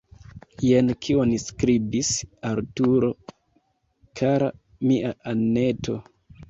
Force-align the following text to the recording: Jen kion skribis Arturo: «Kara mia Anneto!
Jen 0.67 0.87
kion 1.07 1.33
skribis 1.43 2.09
Arturo: 2.53 3.11
«Kara 4.23 4.53
mia 4.91 5.19
Anneto! 5.37 6.03